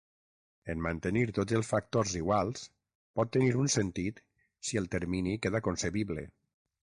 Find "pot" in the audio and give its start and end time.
3.19-3.31